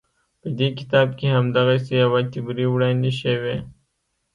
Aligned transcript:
په 0.41 0.47
دې 0.57 0.69
کتاب 0.79 1.07
کې 1.17 1.27
همدغسې 1.37 1.93
یوه 2.03 2.21
تیوري 2.31 2.65
وړاندې 2.69 3.11
شوې. 3.21 3.57